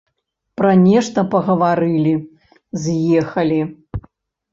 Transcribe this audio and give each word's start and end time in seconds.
Пра 0.59 0.69
нешта 0.85 1.19
пагаварылі, 1.35 2.13
з'ехалі. 2.87 3.61